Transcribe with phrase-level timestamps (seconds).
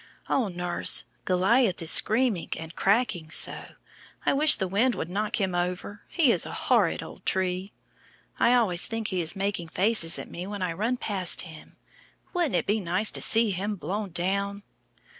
[0.27, 3.75] Oh, nurse, Goliath is screaming and cracking so!
[4.25, 7.71] I wish the wind would knock him over, he is a horrid old tree.
[8.39, 11.77] I always think he is making faces at me when I run past him.
[12.33, 14.63] Wouldn't it be nice to see him blown down?"